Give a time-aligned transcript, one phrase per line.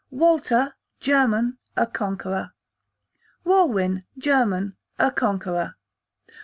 [0.09, 2.55] Walter, German, a conqueror.
[3.45, 5.75] Walwin, German, a conqueror.